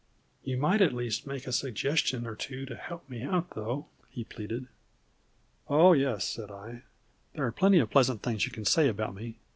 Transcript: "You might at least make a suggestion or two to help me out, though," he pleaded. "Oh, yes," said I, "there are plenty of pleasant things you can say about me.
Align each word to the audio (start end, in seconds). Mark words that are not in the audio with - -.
"You 0.43 0.57
might 0.57 0.81
at 0.81 0.95
least 0.95 1.27
make 1.27 1.45
a 1.45 1.51
suggestion 1.51 2.25
or 2.25 2.35
two 2.35 2.65
to 2.65 2.75
help 2.75 3.07
me 3.07 3.21
out, 3.21 3.51
though," 3.51 3.85
he 4.09 4.23
pleaded. 4.23 4.65
"Oh, 5.69 5.93
yes," 5.93 6.25
said 6.27 6.49
I, 6.49 6.81
"there 7.35 7.45
are 7.45 7.51
plenty 7.51 7.77
of 7.77 7.91
pleasant 7.91 8.23
things 8.23 8.43
you 8.47 8.51
can 8.51 8.65
say 8.65 8.87
about 8.87 9.13
me. 9.13 9.35